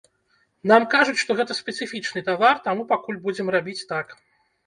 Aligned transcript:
Нам 0.69 0.85
кажуць, 0.93 1.19
што 1.23 1.35
гэта 1.41 1.57
спецыфічны 1.59 2.23
тавар, 2.29 2.55
таму 2.67 2.85
пакуль 2.93 3.19
будзем 3.27 3.47
рабіць 3.57 3.87
так. 3.93 4.17